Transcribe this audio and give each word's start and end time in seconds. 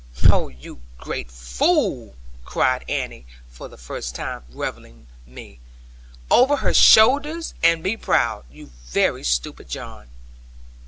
Oh, 0.31 0.47
you 0.47 0.81
great 0.97 1.29
fool,' 1.29 2.15
cried 2.43 2.83
Annie, 2.89 3.27
for 3.47 3.67
the 3.67 3.77
first 3.77 4.15
time 4.15 4.41
reviling 4.49 5.05
me; 5.27 5.59
'over 6.31 6.55
her 6.57 6.73
shoulders; 6.73 7.53
and 7.61 7.83
be 7.83 7.95
proud, 7.95 8.45
you 8.49 8.65
very 8.87 9.23
stupid 9.23 9.69
John.' 9.69 10.07